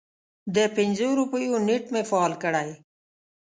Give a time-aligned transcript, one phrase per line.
[0.55, 2.69] د پنځو روپیو نیټ مې فعال کړی